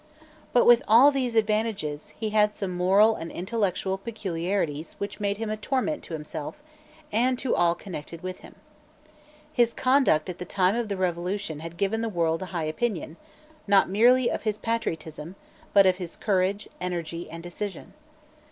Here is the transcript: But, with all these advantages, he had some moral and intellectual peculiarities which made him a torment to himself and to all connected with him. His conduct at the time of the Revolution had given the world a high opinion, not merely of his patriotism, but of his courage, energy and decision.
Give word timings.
But, 0.51 0.65
with 0.65 0.81
all 0.87 1.11
these 1.11 1.35
advantages, 1.35 2.15
he 2.19 2.31
had 2.31 2.55
some 2.55 2.71
moral 2.71 3.13
and 3.13 3.31
intellectual 3.31 3.99
peculiarities 3.99 4.93
which 4.93 5.19
made 5.19 5.37
him 5.37 5.51
a 5.51 5.57
torment 5.57 6.01
to 6.05 6.15
himself 6.15 6.57
and 7.11 7.37
to 7.37 7.55
all 7.55 7.75
connected 7.75 8.23
with 8.23 8.39
him. 8.39 8.55
His 9.53 9.73
conduct 9.75 10.27
at 10.27 10.39
the 10.39 10.43
time 10.43 10.73
of 10.75 10.87
the 10.89 10.97
Revolution 10.97 11.59
had 11.59 11.77
given 11.77 12.01
the 12.01 12.09
world 12.09 12.41
a 12.41 12.45
high 12.47 12.63
opinion, 12.63 13.17
not 13.67 13.91
merely 13.91 14.27
of 14.31 14.41
his 14.41 14.57
patriotism, 14.57 15.35
but 15.71 15.85
of 15.85 15.97
his 15.97 16.15
courage, 16.17 16.67
energy 16.81 17.29
and 17.29 17.43
decision. 17.43 17.93